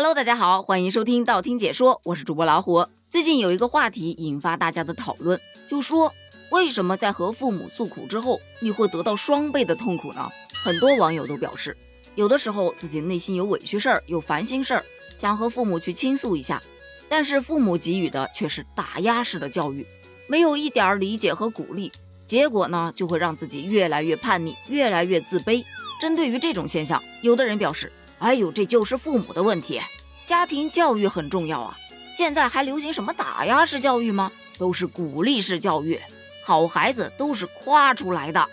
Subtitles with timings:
[0.00, 2.86] Hello，大家好，欢迎收听道听解说，我是主播老虎。
[3.10, 6.14] 最近有一个话题引发大家的讨论，就说
[6.52, 10.30] 为什么在和父母诉苦之后，你会得到双倍的痛苦呢？
[10.62, 11.76] 很多网友都表示，
[12.14, 14.84] 有的时候自己内心有委屈事儿，有烦心事儿，
[15.16, 16.62] 想和父母去倾诉一下，
[17.08, 19.84] 但是父母给予的却是打压式的教育，
[20.28, 21.90] 没有一点理解和鼓励，
[22.24, 25.64] 结果呢，就会让自己越来越叛逆，越来越自卑。
[26.00, 27.92] 针对于这种现象，有的人表示。
[28.18, 29.80] 哎呦，这就是父母的问题。
[30.24, 31.78] 家庭教育很重要啊，
[32.12, 34.30] 现在还流行什么打压式教育吗？
[34.58, 36.00] 都是鼓励式教育，
[36.44, 38.48] 好孩子都是夸出来的。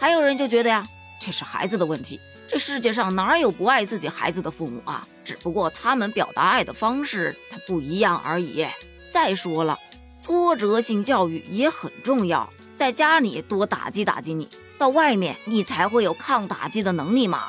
[0.00, 0.86] 还有人就觉得呀，
[1.20, 2.20] 这是孩子的问题。
[2.46, 5.06] 这世界上哪有不爱自己孩子的父母啊？
[5.24, 8.64] 只不过他们表达爱的方式他不一样而已。
[9.10, 9.78] 再说了，
[10.20, 17.48] 挫折性教育也很重要，在家里多打击打击你，到外面你才会有抗打击的能力嘛。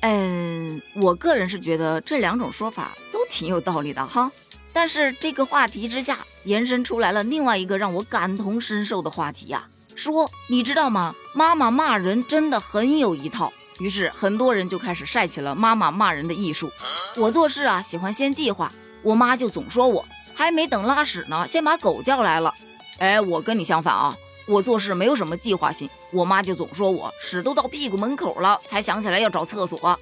[0.00, 4.30] 嗯，我个人是觉得这两种说法都挺有道理的哈。
[4.72, 11.14] 但是这个话题之下延伸出来了另外一个让我感同身受的话题呀，说你知道吗？
[11.34, 13.52] 妈妈骂人真的很有一套。
[13.78, 16.70] 于是很多人就开始晒起了妈妈骂人的艺术。
[17.16, 20.04] 我做事啊喜欢先计划，我妈就总说我
[20.34, 22.54] 还没等拉屎呢，先把狗叫来了。
[22.98, 24.16] 哎，我跟你相反啊。
[24.46, 29.98] 我做事没有什么计划性，我妈就总说我屎都到屁股门口了才想起来要找厕所。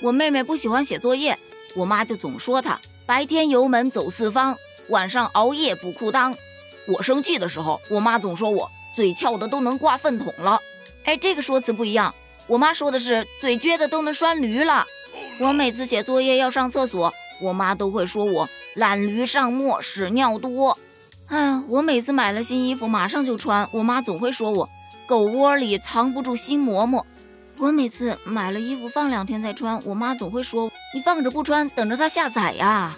[0.00, 1.38] 我妹妹不喜欢写作业，
[1.74, 4.56] 我妈就总说她白天油门走四方，
[4.88, 6.36] 晚上熬夜补裤裆。
[6.86, 10.60] 我生气的时候，我妈总说我嘴翘的都能挂粪桶了。
[11.04, 12.14] 哎，这个说辞不一样，
[12.46, 14.86] 我妈说的是嘴撅的都能拴驴了。
[15.38, 20.78] 我每次写作业要上厕所，我妈都会说我懒驴上磨屎尿多。
[21.28, 23.68] 哎，我每次买了新衣服，马上就穿。
[23.72, 24.68] 我妈总会说我
[25.06, 27.06] 狗窝里藏不住新馍馍。
[27.56, 32.96] 我每次买了衣服放两天再穿，我妈总会说你放着不穿，等着它下崽呀。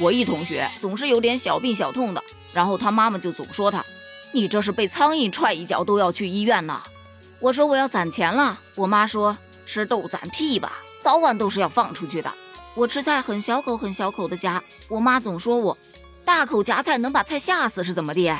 [0.00, 3.84] 我一同学总是有点小病小痛的，然后他妈妈就总说他，
[4.32, 6.82] 你这是被苍蝇踹一脚都要去医院呢。
[7.38, 12.32] 我说我要攒钱了，我妈说吃豆攒屁吧，早晚都是要放出去的。
[12.74, 15.78] 我吃菜很小口很小口的夹，我妈总说我。
[16.32, 18.30] 大口夹菜能把菜吓死是怎么的？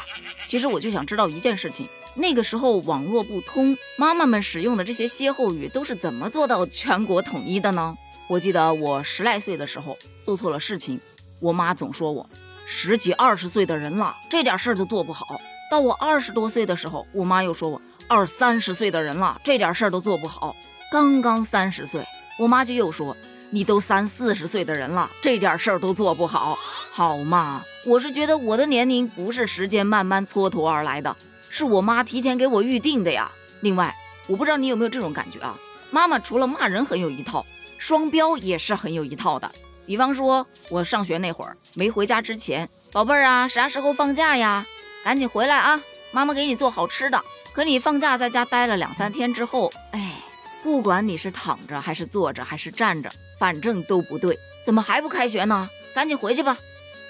[0.46, 7.98] 其实我就想知道一件事情：那个时候网络不通，妈妈们使用的这些歇后语都是怎么做到全国统一的呢？
[8.28, 11.00] 我记得我十来岁的时候做错了事情，
[11.40, 12.30] 我妈总说我
[12.64, 15.40] 十几二十岁的人了，这点事儿就做不好。
[15.68, 20.54] 到我二十多岁的时候，我妈又说我二三十岁的人了，这点事儿都做不好。
[20.92, 22.04] 刚刚三十岁，
[22.38, 23.16] 我妈就又说。
[23.52, 26.56] 你都三四十岁的人了，这点事儿都做不好，
[26.92, 27.64] 好嘛？
[27.86, 31.16] 我是觉得我的年龄不是时间慢慢蹉跎而来的，
[31.48, 33.32] 是我妈提前给我预定的呀。
[33.60, 33.94] 另外，
[34.26, 35.56] 我不知道你有没有这种感觉啊？
[35.90, 37.44] 妈妈除了骂人很有一套，
[37.78, 39.50] 双标也是很有一套的。
[39.86, 44.66] 比方说，我上学那会儿没回家之前，宝贝儿啊，啥时候放假呀？
[45.02, 45.80] 赶紧回来啊，
[46.12, 47.24] 妈妈给你做好吃的。
[47.52, 50.16] 可你放假在家待了两三天之后，哎，
[50.62, 53.10] 不管你是躺着还是坐着还是站着。
[53.38, 55.70] 反正都不对，怎么还不开学呢？
[55.94, 56.58] 赶紧回去吧。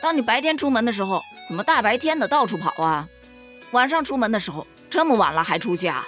[0.02, 3.08] 当你白天出门的时候，怎么大白天的到处跑啊？
[3.72, 6.06] 晚上出门的时候，这么晚了还出去啊？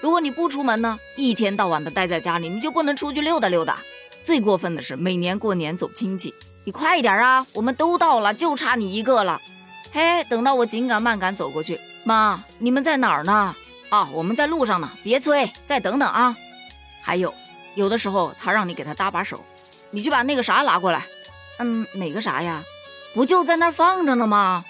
[0.00, 3.78] 如果你不出门呢，一天到晚的待在家里，你就不能出去溜达溜达。
[4.22, 6.34] 最过分的是，每年过年走亲戚，
[6.64, 7.46] 你快一点啊！
[7.54, 9.40] 我们都到了，就差你一个了。
[9.92, 13.56] 嘿，等到我紧赶慢赶走过去，妈，你们在哪儿呢？
[13.88, 16.36] 啊，我们在路上呢，别催，再等等啊。
[17.02, 17.34] 还有，
[17.74, 19.42] 有的时候他让你给他搭把手。
[19.90, 21.06] 你去把那个啥拿过来，
[21.58, 22.62] 嗯，哪个啥呀？
[23.14, 24.64] 不就在那儿放着呢吗？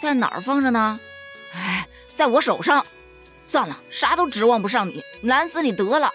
[0.00, 1.00] 在哪儿放着呢？
[1.54, 2.84] 哎，在我手上。
[3.42, 6.10] 算了，啥都指望不上你，难死你得了。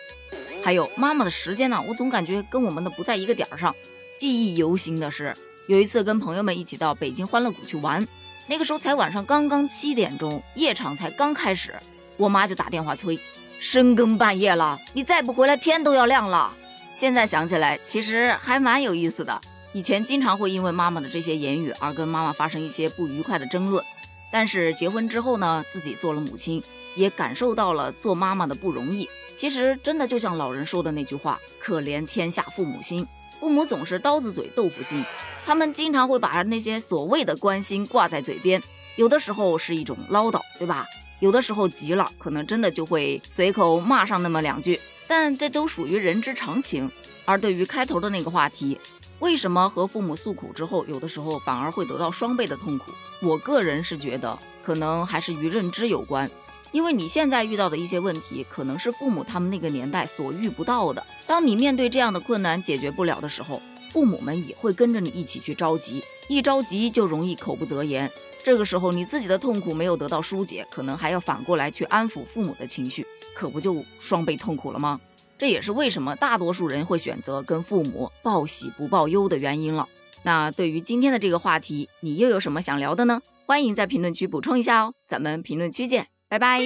[0.63, 3.75] 还有妈妈的时间呢，我总感觉跟我们的不在一个点儿上。
[4.15, 5.35] 记忆犹新的是，
[5.67, 8.07] 有一次跟朋友们一起到北京欢乐谷去玩，
[8.45, 11.73] 那个时候才晚上刚刚七点钟，夜场才刚开始，
[12.17, 13.19] 我妈就打电话催，
[13.59, 16.53] 深更半夜了，你再不回来，天都要亮了。
[16.93, 19.41] 现在想起来，其实还蛮有意思的。
[19.73, 23.83] 以前经常会因为妈妈的这些言语而跟妈妈发生一些不愉快的争论，
[24.31, 26.61] 但是结婚之后呢，自己做了母亲，
[26.95, 29.09] 也感受到了做妈妈的不容易。
[29.35, 33.07] 其实真的就像老人说的那句话：“可怜天下父母心。”
[33.39, 35.03] 父母总是刀子嘴豆腐心，
[35.43, 38.61] 他们经常会把那些所谓的关心挂在嘴边，
[38.95, 40.85] 有的时候是一种唠叨，对吧？
[41.19, 44.79] 有的时候急了，可能真的就会随口骂上那么两句。
[45.07, 46.89] 但这都属于人之常情。
[47.25, 48.79] 而对于开头的那个话题，
[49.19, 52.91] 为什么和父母诉苦之后，有的时候反而会得到双倍的痛苦？
[53.21, 56.29] 我个人是觉得，可能还是与认知有关。
[56.71, 61.05] 因为你现在遇到的一些问题，可能是父母他们那个年代所遇不到的。
[61.27, 63.61] 当你面对这样的困难解决不了的时候，
[63.91, 68.11] 父母们也会跟着你一起去着急，一着急就容易口不择言。
[68.43, 73.05] 这个时候你自己的痛苦没有得到疏解，可能还要反过来去安抚父母的情绪，
[73.35, 74.99] 可不就双倍痛苦了吗？
[75.43, 79.89] 这也是为什么大多数人会选择跟父母报喜不报忧的原因了。
[80.21, 83.21] 那对于今天的这个话题，你又有什么想聊的呢？
[83.45, 86.61] 欢迎在评论区补充一下哦，咱们评论区见，拜拜。